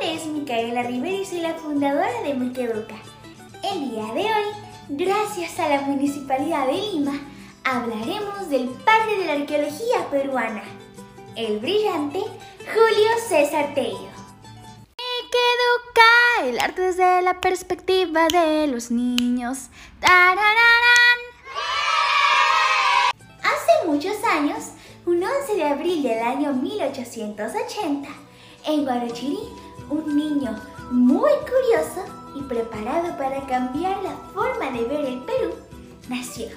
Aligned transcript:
nombre 0.00 0.14
es 0.14 0.26
Micaela 0.26 0.82
Rivera 0.82 1.16
y 1.16 1.24
soy 1.24 1.40
la 1.40 1.54
fundadora 1.54 2.22
de 2.22 2.34
Miqueduca. 2.34 2.96
El 3.62 3.90
día 3.90 4.04
de 4.14 4.20
hoy, 4.20 4.54
gracias 4.90 5.58
a 5.58 5.68
la 5.68 5.80
Municipalidad 5.82 6.66
de 6.66 6.74
Lima, 6.74 7.20
hablaremos 7.64 8.48
del 8.48 8.68
padre 8.68 9.16
de 9.18 9.24
la 9.26 9.32
arqueología 9.32 10.08
peruana, 10.10 10.62
el 11.36 11.58
brillante 11.58 12.20
Julio 12.20 13.08
César 13.28 13.74
Tello. 13.74 14.08
Miqueduca, 14.98 16.44
el 16.44 16.60
arte 16.60 16.82
desde 16.82 17.22
la 17.22 17.40
perspectiva 17.40 18.28
de 18.28 18.66
los 18.68 18.90
niños. 18.90 19.68
¡Tarararán! 20.00 21.18
Hace 23.40 23.86
muchos 23.86 24.22
años, 24.24 24.72
un 25.06 25.22
11 25.22 25.56
de 25.56 25.64
abril 25.64 26.02
del 26.02 26.20
año 26.20 26.52
1880, 26.52 28.08
en 28.66 28.84
Guarochirí, 28.84 29.38
un 29.90 30.16
niño 30.16 30.54
muy 30.90 31.30
curioso 31.40 32.04
y 32.34 32.42
preparado 32.42 33.16
para 33.16 33.46
cambiar 33.46 34.02
la 34.02 34.14
forma 34.32 34.70
de 34.70 34.84
ver 34.84 35.04
el 35.04 35.20
Perú 35.20 35.54
nació. 36.08 36.48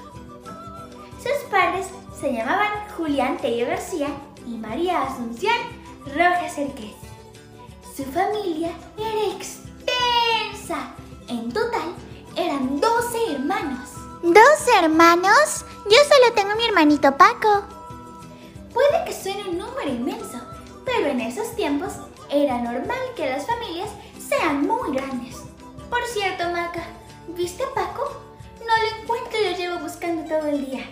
Sus 1.17 1.49
padres 1.49 1.87
se 2.19 2.33
llamaban 2.33 2.87
Julián 2.95 3.37
Tello 3.37 3.67
García 3.67 4.07
y 4.45 4.57
María 4.57 5.03
Asunción 5.03 5.55
Rojas 6.05 6.55
Cerquez. 6.55 6.95
Su 7.95 8.03
familia 8.05 8.71
era 8.97 9.33
extensa. 9.33 10.93
En 11.27 11.51
total 11.51 11.93
eran 12.35 12.79
12 12.79 13.33
hermanos. 13.33 13.89
¿Dos 14.23 14.77
hermanos? 14.79 15.65
Yo 15.85 15.97
solo 15.97 16.33
tengo 16.35 16.51
a 16.51 16.55
mi 16.55 16.65
hermanito 16.65 17.15
Paco. 17.17 17.63
Puede 18.73 19.05
que 19.05 19.13
suene 19.13 19.49
un 19.49 19.57
número 19.57 19.89
inmenso, 19.89 20.39
pero 20.85 21.07
en 21.07 21.21
esos 21.21 21.55
tiempos 21.55 21.93
era 22.31 22.57
normal 22.59 22.99
que 23.15 23.29
las 23.29 23.45
familias 23.45 23.89
sean 24.17 24.65
muy 24.65 24.95
grandes. 24.95 25.35
Por 25.89 26.03
cierto, 26.05 26.49
Maca, 26.49 26.83
¿viste 27.27 27.63
a 27.63 27.73
Paco? 27.73 28.09
No 28.59 28.65
lo 28.65 29.01
encuentro 29.01 29.37
y 29.37 29.51
lo 29.51 29.57
llevo 29.57 29.79
buscando 29.79 30.23
todo 30.23 30.47
el 30.47 30.65
día. 30.65 30.85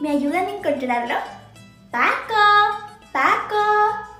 ¿Me 0.00 0.10
ayudan 0.10 0.46
a 0.46 0.50
encontrarlo? 0.50 1.14
¡Paco! 1.90 2.78
¡Paco! 3.12 3.56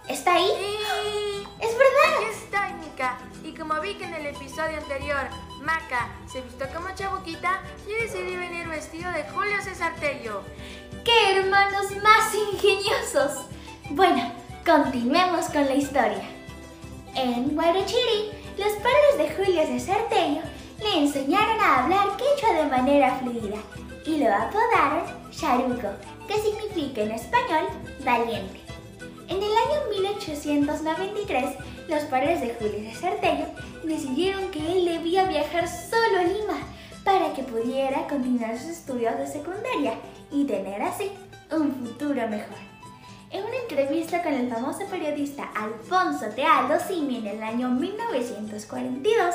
¿Está 0.08 0.34
ahí? 0.34 1.46
¡Es 1.58 1.70
verdad! 1.70 2.16
Aquí 2.16 2.24
estoy, 2.30 2.72
Mica. 2.84 3.19
Y 3.42 3.55
como 3.55 3.80
vi 3.80 3.94
que 3.94 4.05
en 4.05 4.14
el 4.14 4.27
episodio 4.27 4.77
anterior 4.77 5.28
Maca 5.62 6.11
se 6.30 6.42
vistió 6.42 6.69
como 6.74 6.94
chabuquita, 6.94 7.62
yo 7.89 7.94
decidí 7.98 8.36
venir 8.36 8.69
vestido 8.69 9.11
de 9.12 9.24
Julio 9.24 9.56
César 9.62 9.94
Tello. 10.00 10.42
¡Qué 11.05 11.39
hermanos 11.39 11.86
más 12.02 12.34
ingeniosos! 12.34 13.46
Bueno, 13.91 14.33
continuemos 14.66 15.46
con 15.46 15.64
la 15.64 15.74
historia. 15.74 16.38
En 17.20 17.56
Guarochiri, 17.56 18.30
los 18.58 18.72
padres 18.74 19.19
de 19.19 19.34
Julio 19.34 19.66
César 19.66 20.08
Tello 20.08 20.41
le 20.80 20.98
enseñaron 21.02 21.61
a 21.61 21.83
hablar 21.83 22.16
quechua 22.16 22.52
de 22.52 22.70
manera 22.70 23.19
fluida 23.19 23.56
y 24.06 24.19
lo 24.19 24.33
apodaron 24.33 25.02
Charuco, 25.33 25.89
que 26.28 26.34
significa 26.34 27.00
en 27.02 27.11
español 27.11 27.66
valiente. 28.05 28.61
En 29.27 29.39
el 29.39 29.50
año 29.50 29.91
1893, 30.00 31.56
los 31.89 32.05
padres 32.05 32.41
de 32.41 32.55
Julio 32.55 32.89
César 32.92 33.16
Tello 33.20 33.46
decidieron 33.83 34.48
que 34.52 34.61
él 34.61 34.84
debía 34.84 35.24
viajar 35.24 35.66
solo 35.66 36.20
a 36.20 36.22
Lima 36.22 36.61
para 37.02 37.33
que 37.33 37.42
pudiera 37.42 38.06
continuar 38.06 38.56
sus 38.56 38.70
estudios 38.70 39.19
de 39.19 39.27
secundaria 39.27 39.94
y 40.30 40.44
tener 40.44 40.80
así 40.83 41.11
un 41.50 41.74
futuro 41.84 42.28
mejor. 42.28 42.77
En 43.30 43.44
una 43.44 43.56
entrevista 43.56 44.22
con 44.22 44.32
el 44.32 44.48
famoso 44.48 44.86
periodista 44.90 45.50
Alfonso 45.54 46.26
Tealdo 46.34 46.76
Simi 46.80 47.18
en 47.18 47.26
el 47.26 47.42
año 47.42 47.68
1942, 47.68 49.34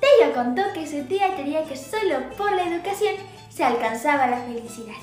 Tello 0.00 0.32
contó 0.34 0.62
que 0.72 0.86
su 0.86 1.06
tía 1.06 1.36
creía 1.36 1.64
que 1.64 1.76
solo 1.76 2.30
por 2.38 2.50
la 2.52 2.66
educación 2.66 3.16
se 3.50 3.62
alcanzaba 3.62 4.26
la 4.26 4.38
felicidad. 4.38 4.96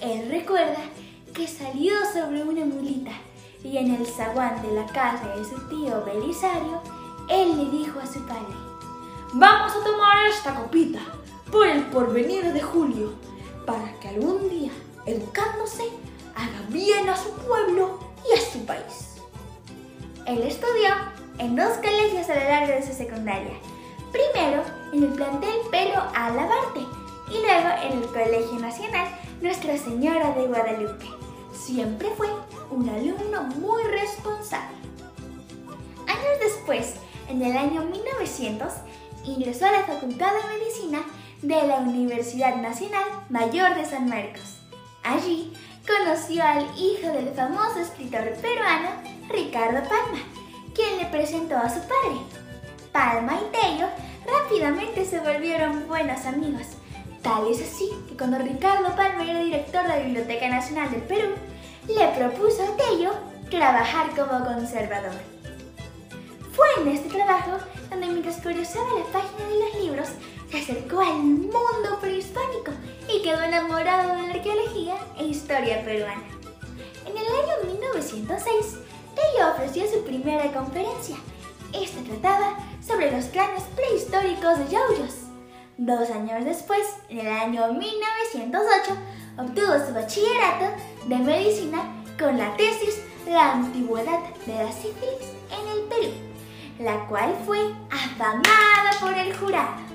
Él 0.00 0.28
recuerda 0.30 0.80
que 1.32 1.46
salió 1.46 1.92
sobre 2.12 2.42
una 2.42 2.64
mulita 2.64 3.12
y 3.62 3.78
en 3.78 3.94
el 3.94 4.04
zaguán 4.04 4.60
de 4.60 4.72
la 4.72 4.86
casa 4.86 5.36
de 5.36 5.44
su 5.44 5.56
tío 5.68 6.04
Belisario, 6.04 6.82
él 7.30 7.56
le 7.56 7.78
dijo 7.78 8.00
a 8.00 8.06
su 8.06 8.26
padre, 8.26 8.54
Vamos 9.32 9.72
a 9.76 9.84
tomar 9.84 10.26
esta 10.28 10.56
copita 10.56 10.98
por 11.52 11.68
el 11.68 11.84
porvenir 11.84 12.52
de 12.52 12.60
Julio, 12.60 13.12
para 13.64 13.92
que 14.00 14.08
algún 14.08 14.48
día, 14.50 14.72
educándose, 15.06 15.84
haga 16.34 16.62
bien 16.68 17.08
a 17.08 17.16
su 17.16 17.30
pueblo 17.32 17.98
y 18.28 18.38
a 18.38 18.40
su 18.40 18.64
país. 18.64 19.16
Él 20.26 20.42
estudió 20.42 20.88
en 21.38 21.56
dos 21.56 21.76
colegios 21.76 22.28
a 22.30 22.34
lo 22.34 22.40
largo 22.40 22.72
de 22.72 22.86
su 22.86 22.92
secundaria. 22.92 23.52
Primero 24.12 24.62
en 24.92 25.02
el 25.02 25.10
plantel 25.10 25.54
Pero 25.70 26.00
Alabarte 26.14 26.80
y 27.28 27.40
luego 27.40 27.68
en 27.82 28.02
el 28.02 28.06
Colegio 28.08 28.58
Nacional 28.58 29.08
Nuestra 29.40 29.76
Señora 29.76 30.32
de 30.32 30.46
Guadalupe. 30.46 31.06
Siempre 31.52 32.08
fue 32.16 32.28
un 32.70 32.88
alumno 32.88 33.42
muy 33.60 33.82
responsable. 33.84 34.76
Años 36.06 36.40
después, 36.40 36.94
en 37.28 37.42
el 37.42 37.56
año 37.56 37.82
1900, 37.82 38.72
ingresó 39.24 39.66
a 39.66 39.72
la 39.72 39.84
Facultad 39.84 40.32
de 40.32 40.58
Medicina 40.58 41.02
de 41.42 41.66
la 41.66 41.78
Universidad 41.78 42.56
Nacional 42.56 43.04
Mayor 43.30 43.74
de 43.74 43.84
San 43.84 44.08
Marcos. 44.08 44.58
Allí 45.02 45.52
conoció 45.86 46.42
al 46.42 46.64
hijo 46.78 47.08
del 47.12 47.34
famoso 47.34 47.80
escritor 47.80 48.32
peruano 48.40 48.88
Ricardo 49.28 49.80
Palma, 49.88 50.18
quien 50.74 50.98
le 50.98 51.06
presentó 51.06 51.56
a 51.56 51.68
su 51.68 51.80
padre. 51.80 52.20
Palma 52.92 53.34
y 53.34 53.52
Tello 53.52 53.88
rápidamente 54.26 55.04
se 55.04 55.20
volvieron 55.20 55.86
buenos 55.86 56.24
amigos. 56.26 56.66
Tal 57.22 57.48
es 57.48 57.60
así 57.60 57.90
que 58.08 58.16
cuando 58.16 58.38
Ricardo 58.38 58.94
Palma 58.96 59.24
era 59.24 59.42
director 59.42 59.82
de 59.82 59.88
la 59.88 59.98
Biblioteca 59.98 60.48
Nacional 60.48 60.90
del 60.90 61.02
Perú, 61.02 61.34
le 61.86 62.08
propuso 62.08 62.62
a 62.62 62.76
Tello 62.76 63.12
trabajar 63.50 64.10
como 64.10 64.44
conservador. 64.44 65.12
Fue 66.52 66.66
en 66.80 66.88
este 66.88 67.08
trabajo 67.08 67.58
donde 67.90 68.06
mientras 68.06 68.40
curiosaba 68.40 68.86
la 68.98 69.04
página 69.06 69.48
de 69.48 69.58
los 69.58 69.84
libros, 69.84 70.08
se 70.50 70.58
acercó 70.58 71.00
al 71.00 71.18
mundo 71.18 71.98
prehispánico 72.00 72.72
y 73.14 73.22
quedó 73.22 73.42
enamorado 73.42 74.16
de 74.16 74.22
la 74.22 74.34
arqueología 74.34 74.96
e 75.18 75.26
historia 75.26 75.84
peruana. 75.84 76.24
En 77.06 77.16
el 77.16 77.26
año 77.26 77.72
1906, 77.72 78.78
Tello 79.14 79.50
ofreció 79.52 79.84
su 79.86 80.04
primera 80.04 80.50
conferencia. 80.52 81.16
Esta 81.72 82.02
trataba 82.02 82.58
sobre 82.86 83.10
los 83.10 83.26
cráneos 83.26 83.62
prehistóricos 83.76 84.58
de 84.58 84.68
Yauyos. 84.68 85.14
Dos 85.76 86.10
años 86.10 86.44
después, 86.44 86.82
en 87.08 87.20
el 87.20 87.28
año 87.28 87.72
1908, 87.72 88.96
obtuvo 89.38 89.86
su 89.86 89.94
bachillerato 89.94 90.76
de 91.06 91.16
medicina 91.16 91.82
con 92.18 92.38
la 92.38 92.56
tesis 92.56 93.00
La 93.26 93.52
antigüedad 93.52 94.20
de 94.46 94.54
la 94.54 94.70
sífilis 94.70 95.32
en 95.50 95.68
el 95.72 95.84
Perú, 95.88 96.12
la 96.78 97.06
cual 97.06 97.34
fue 97.46 97.58
afamada 97.90 98.90
por 99.00 99.14
el 99.14 99.36
jurado. 99.36 99.93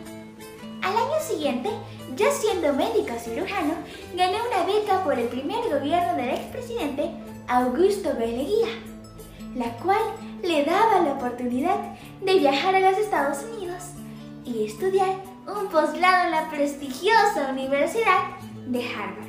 Al 0.82 0.96
año 0.96 1.20
siguiente, 1.22 1.70
ya 2.16 2.32
siendo 2.32 2.74
médico 2.74 3.14
cirujano, 3.20 3.74
ganó 4.16 4.38
una 4.48 4.66
beca 4.66 5.04
por 5.04 5.18
el 5.18 5.28
primer 5.28 5.60
gobierno 5.70 6.16
del 6.16 6.30
expresidente 6.30 7.12
Augusto 7.48 8.10
B. 8.18 8.28
Leguía, 8.28 8.68
la 9.56 9.72
cual 9.78 10.02
le 10.44 10.64
daba 10.64 11.02
la 11.02 11.14
oportunidad 11.14 11.98
de 12.22 12.40
viajar 12.40 12.76
a 12.76 12.92
los 12.92 12.98
Estados 13.00 13.40
Unidos 13.44 13.84
y 14.46 14.66
estudiar 14.66 15.16
un 15.48 15.68
posgrado 15.70 16.26
en 16.26 16.32
la 16.32 16.50
prestigiosa 16.50 17.50
Universidad 17.52 18.38
de 18.68 18.80
Harvard, 18.80 19.28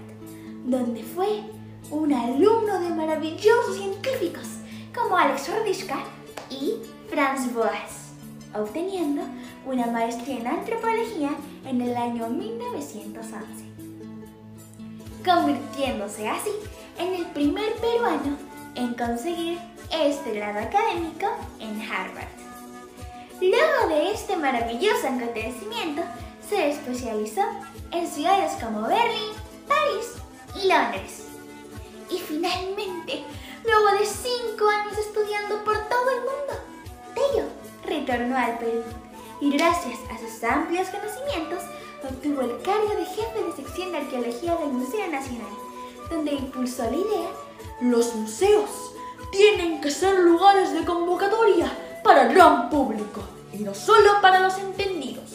donde 0.65 1.03
fue 1.03 1.43
un 1.91 2.13
alumno 2.13 2.81
de 2.81 2.91
maravillosos 2.91 3.77
científicos 3.77 4.47
como 4.95 5.17
Alex 5.17 5.49
Rodishka 5.49 5.99
y 6.51 6.75
Franz 7.09 7.53
Boas, 7.53 8.13
obteniendo 8.55 9.23
una 9.67 9.87
maestría 9.87 10.41
en 10.41 10.47
antropología 10.47 11.31
en 11.67 11.81
el 11.81 11.97
año 11.97 12.29
1911, 12.29 13.47
convirtiéndose 15.25 16.29
así 16.29 16.51
en 16.99 17.15
el 17.15 17.27
primer 17.27 17.73
peruano 17.75 18.37
en 18.75 18.95
conseguir 18.95 19.59
este 19.93 20.33
grado 20.33 20.61
académico 20.61 21.27
en 21.59 21.81
Harvard. 21.83 22.29
Luego 23.41 23.89
de 23.89 24.13
este 24.13 24.37
maravilloso 24.37 25.07
acontecimiento, 25.07 26.03
se 26.49 26.71
especializó 26.71 27.43
en 27.91 28.07
ciudades 28.07 28.53
como 28.63 28.83
Berlín, 28.83 29.33
París 29.69 30.15
y 30.57 30.69
Londres. 30.69 31.27
Y 32.11 32.19
finalmente, 32.19 33.25
luego 33.65 33.99
de 33.99 34.07
cinco 34.07 34.69
años 34.69 34.99
estudiando 34.99 35.65
por 35.65 35.77
todo 35.89 36.11
el 36.11 36.21
mundo, 36.21 36.55
Tello 37.15 37.45
retornó 37.85 38.37
al 38.37 38.59
Perú 38.59 38.83
y 39.41 39.51
gracias 39.51 39.99
a 40.11 40.19
sus 40.19 40.43
amplios 40.45 40.89
conocimientos 40.89 41.63
obtuvo 42.03 42.43
el 42.43 42.61
cargo 42.63 42.95
de 42.97 43.05
jefe 43.05 43.43
de 43.45 43.53
sección 43.57 43.93
de 43.93 43.99
arqueología 43.99 44.57
del 44.57 44.71
Museo 44.71 45.07
Nacional, 45.09 45.53
donde 46.11 46.33
impulsó 46.33 46.85
la 46.85 46.97
idea 46.97 47.31
Los 47.81 48.15
museos 48.15 48.71
tienen 49.33 49.81
que 49.81 49.91
ser 49.91 50.19
lugares 50.21 50.73
de 50.73 50.85
convocatoria 50.85 51.71
para 52.03 52.23
el 52.25 52.35
gran 52.35 52.71
público 52.71 53.23
y 53.53 53.59
no 53.59 53.75
solo 53.75 54.21
para 54.21 54.41
los 54.41 54.59
entendidos. 54.59 55.35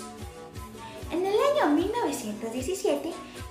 En 1.12 1.26
el 1.26 1.34
año 1.34 1.74
1917, 1.74 3.02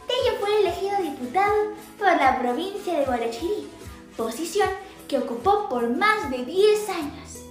Tello 0.06 0.38
fue 0.38 0.60
elegido 0.60 0.96
diputado 1.02 1.54
por 1.98 2.08
la 2.08 2.38
provincia 2.38 2.98
de 2.98 3.06
Guarachirí, 3.06 3.68
posición 4.16 4.68
que 5.08 5.18
ocupó 5.18 5.68
por 5.68 5.88
más 5.88 6.30
de 6.30 6.44
10 6.44 6.88
años, 6.90 7.44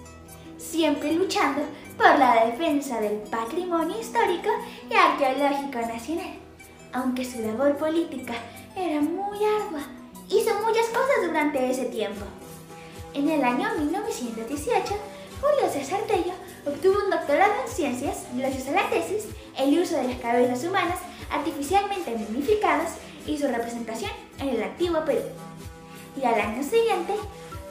siempre 0.57 1.13
luchando 1.13 1.61
por 1.97 2.17
la 2.17 2.45
defensa 2.45 2.99
del 2.99 3.17
patrimonio 3.29 3.99
histórico 3.99 4.49
y 4.89 4.93
arqueológico 4.93 5.79
nacional. 5.79 6.33
Aunque 6.91 7.25
su 7.25 7.39
labor 7.39 7.77
política 7.77 8.33
era 8.75 9.01
muy 9.01 9.37
ardua, 9.37 9.81
hizo 10.29 10.53
muchas 10.65 10.87
cosas 10.87 11.27
durante 11.27 11.69
ese 11.69 11.85
tiempo. 11.85 12.25
En 13.13 13.29
el 13.29 13.43
año 13.43 13.69
1918, 13.77 14.95
Julio 15.41 15.71
César 15.71 15.99
Tello 16.07 16.33
obtuvo 16.65 17.03
un 17.03 17.11
doctorado 17.11 17.53
en 17.65 17.71
ciencias 17.71 18.23
gracias 18.33 18.67
a 18.69 18.71
la 18.71 18.89
tesis 18.89 19.25
El 19.57 19.77
uso 19.77 19.97
de 19.97 20.07
las 20.07 20.19
cabezas 20.19 20.63
humanas 20.63 20.99
artificialmente 21.29 22.15
momificadas 22.15 22.95
y 23.27 23.37
su 23.37 23.47
representación 23.47 24.11
en 24.39 24.49
el 24.49 24.63
antiguo 24.63 25.03
Perú. 25.05 25.21
Y 26.19 26.25
al 26.25 26.39
año 26.39 26.63
siguiente 26.63 27.13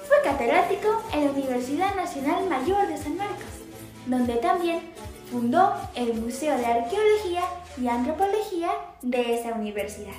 fue 0.06 0.16
catedrático 0.22 1.02
en 1.12 1.24
la 1.24 1.30
Universidad 1.30 1.94
Nacional 1.94 2.46
Mayor 2.48 2.86
de 2.86 2.98
San 2.98 3.16
Marcos, 3.16 3.41
donde 4.06 4.34
también 4.36 4.80
fundó 5.30 5.72
el 5.94 6.14
Museo 6.14 6.56
de 6.58 6.66
Arqueología 6.66 7.42
y 7.80 7.88
Antropología 7.88 8.70
de 9.02 9.38
esa 9.38 9.54
universidad. 9.54 10.12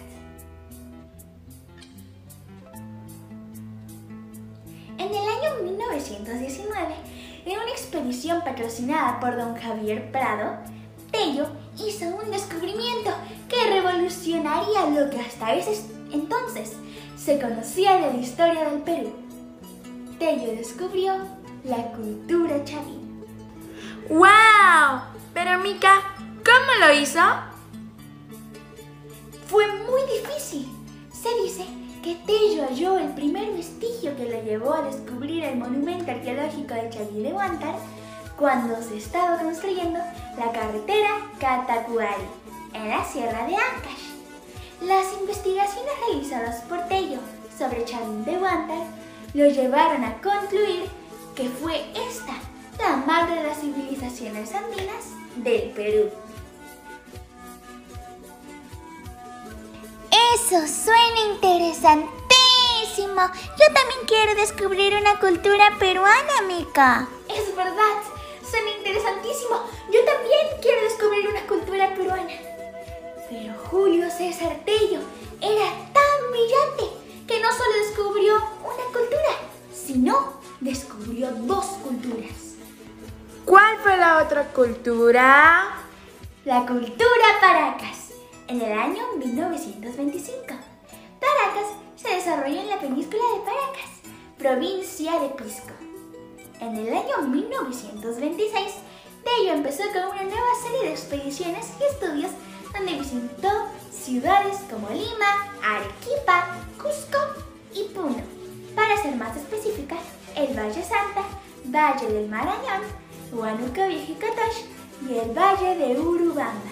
En 4.98 5.10
el 5.10 5.16
año 5.16 5.64
1919, 5.64 6.96
en 7.46 7.60
una 7.60 7.72
expedición 7.72 8.42
patrocinada 8.44 9.20
por 9.20 9.36
don 9.36 9.56
Javier 9.56 10.12
Prado, 10.12 10.58
Tello 11.12 11.48
hizo 11.78 12.06
un 12.08 12.32
descubrimiento 12.32 13.12
que 13.50 13.70
revolucionaría 13.70 14.86
lo 14.90 15.10
que 15.10 15.20
hasta 15.20 15.54
ese 15.54 15.84
entonces 16.12 16.74
se 17.18 17.40
conocía 17.40 17.98
de 17.98 18.14
la 18.14 18.20
historia 18.20 18.70
del 18.70 18.82
Perú. 18.82 19.14
Tello 20.20 20.56
descubrió 20.56 21.14
la 21.64 21.92
cultura 21.92 22.64
chavín. 22.64 23.03
¡Wow! 24.10 25.02
Pero 25.34 25.60
Mica, 25.60 26.02
¿cómo 26.44 26.86
lo 26.86 26.94
hizo? 26.94 27.22
Fue 29.48 29.66
muy 29.84 30.02
difícil. 30.04 30.68
Se 31.12 31.30
dice 31.42 31.66
que 32.04 32.16
Tello 32.26 32.66
halló 32.68 33.00
el 33.00 33.14
primer 33.14 33.54
vestigio 33.54 34.16
que 34.18 34.26
le 34.26 34.44
llevó 34.44 34.74
a 34.74 34.82
descubrir 34.82 35.46
el 35.46 35.58
monumento 35.58 36.12
arqueológico 36.12 36.74
de 36.74 37.34
Huántar 37.34 37.76
cuando 38.38 38.82
se 38.84 38.98
estaba 38.98 39.38
construyendo 39.38 40.00
la 40.38 40.52
carretera 40.52 41.10
Catacuari 41.40 42.26
en 42.74 42.90
la 42.90 43.06
sierra 43.06 43.48
de 43.48 43.56
Ancash. 43.56 44.12
Las 44.82 45.14
investigaciones 45.22 45.94
realizadas 46.08 46.62
por 46.64 46.80
Tello 46.90 47.20
sobre 47.58 47.86
Huántar 47.86 48.86
lo 49.34 49.48
llevaron 49.48 50.04
a 50.04 50.22
concluir 50.22 50.90
que 51.36 51.48
fue 51.48 51.86
esta 52.10 52.34
la 52.80 52.98
madre 52.98 53.36
de 53.36 53.48
las 53.48 53.60
civilizaciones 53.60 54.54
andinas 54.54 55.06
del 55.36 55.72
Perú. 55.72 56.10
Eso 60.36 60.68
suena 60.68 61.34
interesantísimo. 61.34 62.12
Yo 63.58 63.66
también 63.74 64.00
quiero 64.08 64.36
descubrir 64.36 64.94
una 64.96 65.20
cultura 65.20 65.78
peruana, 65.80 66.42
Mica. 66.48 67.08
Es 67.30 67.56
verdad, 67.56 68.02
suena 68.50 68.70
interesantísimo. 68.78 69.64
Yo 69.92 70.04
también 70.06 70.48
quiero 70.62 70.82
descubrir 70.82 71.28
una 71.30 71.46
cultura 71.48 71.96
peruana. 71.96 72.34
Pero 73.30 73.54
Julio 73.70 74.10
César 74.12 74.60
Tello 74.66 75.00
era 75.42 75.70
tan 75.94 76.32
brillante 76.32 76.84
que 77.28 77.40
no 77.40 77.52
solo 77.52 77.74
descubrió 77.88 78.36
una 78.36 78.86
cultura, 78.86 79.38
sino 79.74 80.34
descubrió 80.60 81.32
dos 81.32 81.66
culturas. 81.84 82.53
¿Cuál 83.46 83.78
fue 83.80 83.98
la 83.98 84.24
otra 84.24 84.46
cultura? 84.54 85.76
La 86.46 86.66
cultura 86.66 87.26
Paracas, 87.42 88.12
en 88.48 88.62
el 88.62 88.72
año 88.72 89.04
1925. 89.18 90.46
Paracas 91.20 91.68
se 91.98 92.16
desarrolló 92.16 92.62
en 92.62 92.70
la 92.70 92.80
península 92.80 93.24
de 93.34 93.40
Paracas, 93.42 93.92
provincia 94.38 95.20
de 95.20 95.28
Pisco. 95.30 95.74
En 96.62 96.78
el 96.78 96.88
año 96.94 97.28
1926, 97.28 98.76
Tello 99.26 99.54
empezó 99.54 99.84
con 99.92 100.04
una 100.04 100.24
nueva 100.24 100.56
serie 100.64 100.88
de 100.88 100.92
expediciones 100.92 101.68
y 101.82 101.84
estudios 101.84 102.32
donde 102.74 102.94
visitó 102.94 103.50
ciudades 103.92 104.58
como 104.70 104.88
Lima, 104.90 105.52
Arequipa, 105.62 106.46
Cusco 106.78 107.20
y 107.74 107.94
Puno. 107.94 108.24
Para 108.74 108.96
ser 109.02 109.18
más 109.18 109.36
específica, 109.36 109.98
el 110.38 110.58
Valle 110.58 110.82
Santa, 110.82 111.24
Valle 111.66 112.08
del 112.08 112.30
Marañón, 112.30 113.04
Huánuco 113.34 113.82
Catoche 114.20 114.66
y 115.10 115.18
el 115.18 115.32
Valle 115.32 115.76
de 115.76 116.00
Urubamba. 116.00 116.72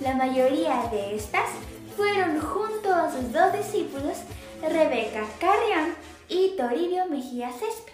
La 0.00 0.14
mayoría 0.14 0.88
de 0.92 1.16
estas 1.16 1.50
fueron 1.96 2.40
junto 2.40 2.94
a 2.94 3.10
sus 3.10 3.32
dos 3.32 3.52
discípulos, 3.52 4.18
Rebeca 4.62 5.24
Carrión 5.40 5.94
y 6.28 6.56
Toribio 6.56 7.06
Mejía 7.06 7.50
Césped. 7.50 7.92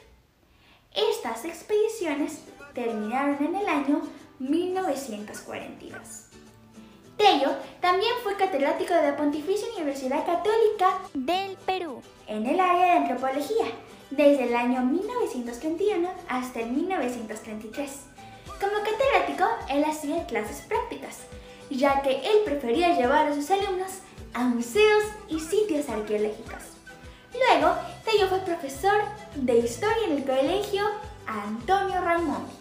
Estas 0.94 1.46
expediciones 1.46 2.43
terminaron 2.75 3.43
en 3.43 3.56
el 3.56 3.67
año 3.67 4.02
1942. 4.38 6.26
Tello 7.17 7.50
también 7.81 8.12
fue 8.23 8.37
catedrático 8.37 8.93
de 8.93 9.11
la 9.11 9.17
Pontificia 9.17 9.67
Universidad 9.76 10.26
Católica 10.26 10.99
Del 11.14 11.56
Perú. 11.64 12.02
en 12.26 12.46
el 12.46 12.61
área 12.61 12.85
de 12.85 12.99
antropología 12.99 13.67
desde 14.11 14.45
el 14.45 14.57
año 14.57 14.83
1931 14.83 16.09
hasta 16.29 16.61
el 16.61 16.73
1933. 16.73 17.91
Como 18.61 18.73
catedrático, 18.83 19.45
él 19.71 19.85
hacía 19.85 20.27
clases 20.27 20.63
prácticas, 20.63 21.19
ya 21.71 22.03
que 22.03 22.17
él 22.17 22.39
prefería 22.45 22.97
llevar 22.97 23.27
a 23.27 23.35
sus 23.35 23.51
alumnos 23.51 24.01
a 24.35 24.45
museos 24.45 25.05
y 25.29 25.41
sitios 25.41 25.89
arqueológicos. 25.89 26.63
Luego, 27.33 27.75
Tello 28.05 28.29
fue 28.29 28.39
profesor 28.41 29.01
de 29.35 29.59
historia 29.59 30.07
en 30.07 30.17
el 30.17 30.25
colegio 30.25 30.83
Antonio 31.27 32.01
Raimondi. 32.01 32.53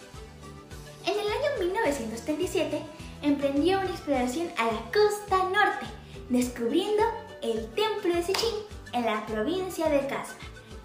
En 1.05 1.13
el 1.13 1.19
año 1.19 1.71
1937, 1.71 2.81
emprendió 3.21 3.79
una 3.79 3.89
exploración 3.89 4.49
a 4.57 4.65
la 4.65 4.79
costa 4.91 5.37
norte, 5.45 5.85
descubriendo 6.29 7.03
el 7.41 7.67
templo 7.73 8.13
de 8.13 8.23
Sichín 8.23 8.55
en 8.93 9.05
la 9.05 9.25
provincia 9.25 9.89
de 9.89 10.05
Casma, 10.07 10.35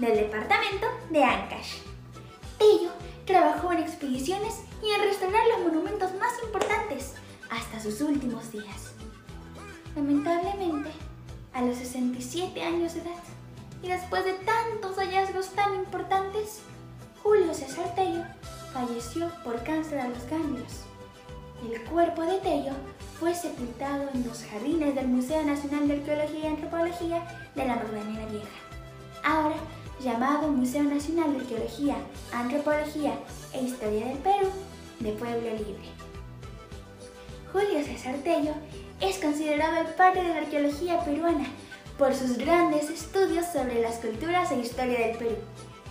del 0.02 0.16
departamento 0.16 0.88
de 1.10 1.22
Ancash. 1.22 1.76
Tello 2.58 2.90
trabajó 3.24 3.72
en 3.72 3.78
expediciones 3.78 4.62
y 4.82 4.90
en 4.90 5.00
restaurar 5.00 5.46
los 5.46 5.72
monumentos 5.72 6.12
más 6.16 6.32
importantes 6.42 7.14
hasta 7.48 7.80
sus 7.80 8.00
últimos 8.00 8.50
días. 8.50 8.94
Lamentablemente, 9.94 10.90
a 11.52 11.62
los 11.62 11.76
67 11.76 12.60
años 12.60 12.94
de 12.94 13.02
edad 13.02 13.22
y 13.80 13.88
después 13.88 14.24
de 14.24 14.32
tantos 14.32 14.96
hallazgos 14.96 15.50
tan 15.50 15.76
importantes, 15.76 16.62
Julio 17.22 17.54
César 17.54 17.94
Tello 17.94 18.24
falleció 18.72 19.30
por 19.44 19.62
cáncer 19.62 20.00
a 20.00 20.08
los 20.08 20.26
ganglios. 20.26 20.80
El 21.64 21.80
cuerpo 21.84 22.22
de 22.22 22.38
Tello 22.38 22.72
fue 23.20 23.36
sepultado 23.36 24.08
en 24.12 24.26
los 24.26 24.42
jardines 24.46 24.96
del 24.96 25.06
Museo 25.06 25.44
Nacional 25.44 25.86
de 25.86 25.94
Arqueología 25.94 26.40
y 26.40 26.46
Antropología 26.46 27.50
de 27.54 27.64
la 27.64 27.76
Magdalena 27.76 28.26
Vieja, 28.26 28.48
ahora 29.22 29.56
llamado 30.02 30.48
Museo 30.48 30.82
Nacional 30.82 31.32
de 31.32 31.40
Arqueología, 31.40 31.96
Antropología 32.32 33.14
e 33.52 33.62
Historia 33.62 34.06
del 34.06 34.18
Perú 34.18 34.48
de 35.00 35.12
Pueblo 35.12 35.50
Libre. 35.50 35.88
Julio 37.52 37.84
César 37.84 38.16
Tello 38.24 38.54
es 39.00 39.18
considerado 39.18 39.86
padre 39.96 40.22
de 40.22 40.28
la 40.28 40.38
arqueología 40.38 41.04
peruana 41.04 41.46
por 41.98 42.14
sus 42.14 42.36
grandes 42.36 42.90
estudios 42.90 43.46
sobre 43.52 43.80
las 43.80 43.96
culturas 43.96 44.50
e 44.50 44.58
historia 44.58 45.06
del 45.06 45.18
Perú. 45.18 45.36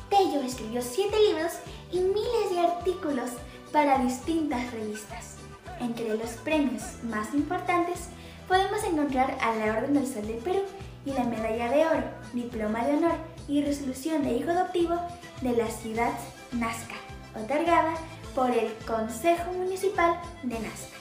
Tello 0.09 0.41
escribió 0.41 0.81
siete 0.81 1.15
libros 1.29 1.53
y 1.91 1.99
miles 1.99 2.49
de 2.51 2.59
artículos 2.59 3.29
para 3.71 3.99
distintas 3.99 4.71
revistas. 4.73 5.35
Entre 5.79 6.09
los 6.17 6.31
premios 6.43 6.83
más 7.03 7.33
importantes 7.33 8.07
podemos 8.47 8.83
encontrar 8.83 9.37
a 9.41 9.55
la 9.55 9.77
Orden 9.77 9.93
del 9.93 10.07
Sol 10.07 10.27
del 10.27 10.37
Perú 10.37 10.61
y 11.05 11.13
la 11.13 11.23
Medalla 11.23 11.69
de 11.69 11.85
Oro, 11.85 12.03
Diploma 12.33 12.85
de 12.85 12.97
Honor 12.97 13.30
y 13.51 13.61
Resolución 13.61 14.23
de 14.23 14.31
Hijo 14.31 14.51
Adoptivo 14.51 14.95
de 15.41 15.51
la 15.51 15.67
ciudad 15.69 16.13
Nazca, 16.53 16.95
otorgada 17.35 17.95
por 18.33 18.49
el 18.49 18.73
Consejo 18.87 19.51
Municipal 19.51 20.15
de 20.41 20.57
Nazca. 20.57 20.97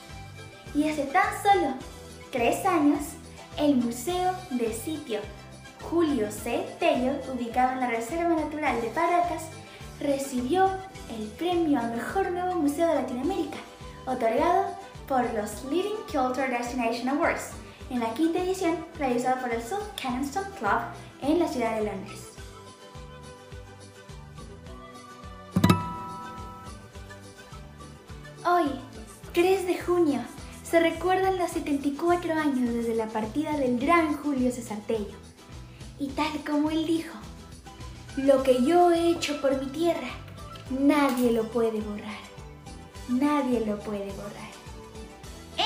Y 0.75 0.89
hace 0.89 1.05
tan 1.05 1.23
solo 1.41 1.73
tres 2.29 2.65
años, 2.65 2.99
el 3.57 3.75
Museo 3.75 4.33
de 4.49 4.73
Sitio 4.73 5.21
Julio 5.89 6.29
C. 6.29 6.65
Tello, 6.77 7.13
ubicado 7.33 7.71
en 7.71 7.79
la 7.79 7.89
Reserva 7.89 8.29
Natural 8.29 8.81
de 8.81 8.87
Paracas, 8.89 9.43
recibió 10.01 10.69
el 11.17 11.27
premio 11.37 11.79
al 11.79 11.95
mejor 11.95 12.31
nuevo 12.31 12.55
museo 12.55 12.87
de 12.87 12.95
Latinoamérica, 12.95 13.57
otorgado 14.05 14.75
por 15.07 15.23
los 15.33 15.63
Leading 15.65 16.03
Culture 16.11 16.49
Destination 16.49 17.09
Awards 17.09 17.51
en 17.89 18.01
la 18.01 18.13
quinta 18.13 18.39
edición 18.39 18.85
realizada 18.97 19.39
por 19.39 19.53
el 19.53 19.61
South 19.61 19.87
Kensington 19.95 20.45
Club 20.59 20.81
en 21.21 21.39
la 21.39 21.47
ciudad 21.47 21.77
de 21.77 21.85
Londres. 21.85 22.30
Hoy, 28.53 28.69
3 29.33 29.65
de 29.65 29.79
junio, 29.79 30.19
se 30.63 30.81
recuerdan 30.81 31.37
los 31.37 31.51
74 31.51 32.33
años 32.33 32.73
desde 32.73 32.95
la 32.95 33.07
partida 33.07 33.55
del 33.55 33.79
gran 33.79 34.17
Julio 34.17 34.51
César 34.51 34.79
Tello. 34.87 35.15
Y 35.99 36.09
tal 36.09 36.43
como 36.45 36.69
él 36.69 36.85
dijo, 36.85 37.15
lo 38.17 38.43
que 38.43 38.61
yo 38.65 38.91
he 38.91 39.11
hecho 39.11 39.39
por 39.39 39.57
mi 39.57 39.67
tierra, 39.67 40.09
nadie 40.69 41.31
lo 41.31 41.43
puede 41.49 41.79
borrar. 41.79 42.19
Nadie 43.07 43.65
lo 43.65 43.79
puede 43.79 44.11
borrar. 44.11 44.51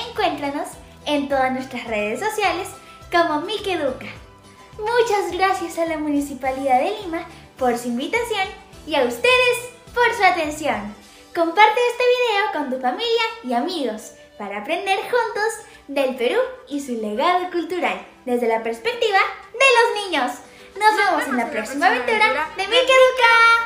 Encuéntranos 0.08 0.68
en 1.06 1.28
todas 1.28 1.52
nuestras 1.52 1.88
redes 1.88 2.20
sociales 2.20 2.68
como 3.10 3.40
Mike 3.40 3.72
Educa. 3.72 4.06
Muchas 4.78 5.32
gracias 5.32 5.78
a 5.78 5.86
la 5.86 5.98
Municipalidad 5.98 6.78
de 6.80 6.96
Lima 7.02 7.26
por 7.58 7.76
su 7.78 7.88
invitación 7.88 8.46
y 8.86 8.94
a 8.94 9.04
ustedes 9.04 9.56
por 9.92 10.14
su 10.16 10.22
atención. 10.22 10.94
Comparte 11.36 11.78
este 11.90 12.02
video 12.02 12.52
con 12.54 12.70
tu 12.70 12.80
familia 12.80 13.22
y 13.44 13.52
amigos 13.52 14.12
para 14.38 14.60
aprender 14.60 14.98
juntos 15.00 15.66
del 15.86 16.16
Perú 16.16 16.40
y 16.66 16.80
su 16.80 16.94
legado 16.94 17.50
cultural 17.50 18.06
desde 18.24 18.48
la 18.48 18.62
perspectiva 18.62 19.18
de 19.52 19.66
los 19.76 20.04
niños. 20.06 20.32
Nos, 20.78 20.96
vemos 20.96 21.28
en 21.28 21.36
la 21.36 21.50
próxima 21.50 21.88
aventura 21.88 22.48
de 22.56 22.62
Educa. 22.62 23.65